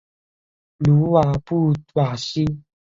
[0.79, 2.43] 鲁瓦布瓦西。